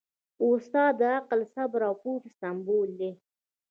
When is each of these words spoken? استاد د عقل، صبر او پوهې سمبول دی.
استاد 0.47 0.93
د 0.99 1.01
عقل، 1.15 1.39
صبر 1.53 1.81
او 1.89 1.95
پوهې 2.03 2.29
سمبول 2.39 2.89
دی. 2.99 3.11